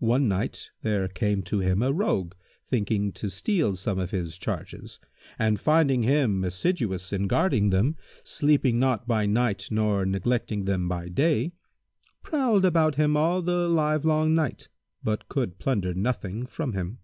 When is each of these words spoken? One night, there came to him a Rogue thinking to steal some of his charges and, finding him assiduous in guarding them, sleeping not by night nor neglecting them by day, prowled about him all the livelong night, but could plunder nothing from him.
One 0.00 0.26
night, 0.26 0.70
there 0.82 1.06
came 1.06 1.42
to 1.42 1.60
him 1.60 1.80
a 1.80 1.92
Rogue 1.92 2.34
thinking 2.68 3.12
to 3.12 3.30
steal 3.30 3.76
some 3.76 4.00
of 4.00 4.10
his 4.10 4.36
charges 4.36 4.98
and, 5.38 5.60
finding 5.60 6.02
him 6.02 6.42
assiduous 6.42 7.12
in 7.12 7.28
guarding 7.28 7.70
them, 7.70 7.96
sleeping 8.24 8.80
not 8.80 9.06
by 9.06 9.26
night 9.26 9.68
nor 9.70 10.04
neglecting 10.04 10.64
them 10.64 10.88
by 10.88 11.08
day, 11.08 11.52
prowled 12.24 12.64
about 12.64 12.96
him 12.96 13.16
all 13.16 13.42
the 13.42 13.68
livelong 13.68 14.34
night, 14.34 14.66
but 15.04 15.28
could 15.28 15.60
plunder 15.60 15.94
nothing 15.94 16.46
from 16.48 16.72
him. 16.72 16.98